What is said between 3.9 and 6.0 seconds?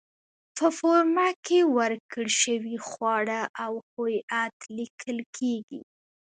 هویت لیکل کېږي.